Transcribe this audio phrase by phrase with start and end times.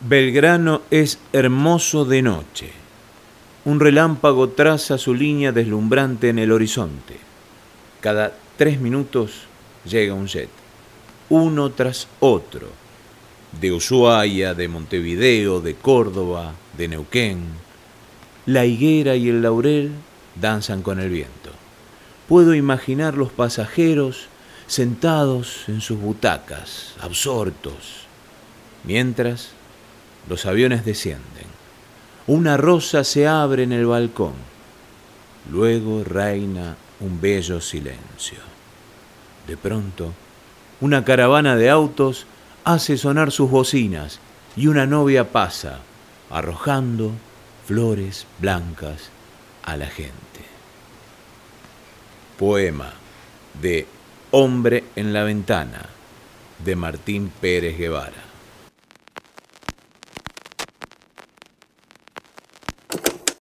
[0.00, 2.70] Belgrano es hermoso de noche.
[3.64, 7.16] Un relámpago traza su línea deslumbrante en el horizonte.
[8.00, 9.48] Cada tres minutos
[9.84, 10.50] llega un jet,
[11.30, 12.68] uno tras otro,
[13.60, 17.40] de Ushuaia, de Montevideo, de Córdoba, de Neuquén.
[18.46, 19.90] La higuera y el laurel
[20.40, 21.50] danzan con el viento.
[22.28, 24.28] Puedo imaginar los pasajeros
[24.68, 28.06] sentados en sus butacas, absortos,
[28.84, 29.57] mientras
[30.28, 31.46] los aviones descienden.
[32.26, 34.34] Una rosa se abre en el balcón.
[35.50, 38.38] Luego reina un bello silencio.
[39.46, 40.12] De pronto,
[40.80, 42.26] una caravana de autos
[42.64, 44.20] hace sonar sus bocinas
[44.56, 45.78] y una novia pasa,
[46.30, 47.12] arrojando
[47.66, 49.10] flores blancas
[49.64, 50.12] a la gente.
[52.38, 52.92] Poema
[53.60, 53.86] de
[54.30, 55.86] Hombre en la ventana
[56.62, 58.27] de Martín Pérez Guevara.